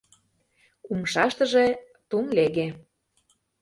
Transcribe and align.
Умшаштыже— 0.91 1.65
тумлеге. 2.09 2.67